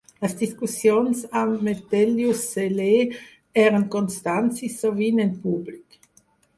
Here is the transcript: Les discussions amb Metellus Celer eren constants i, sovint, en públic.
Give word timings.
Les 0.25 0.31
discussions 0.37 1.21
amb 1.41 1.65
Metellus 1.67 2.41
Celer 2.55 3.21
eren 3.67 3.87
constants 3.99 4.67
i, 4.71 4.75
sovint, 4.81 5.27
en 5.29 5.41
públic. 5.47 6.05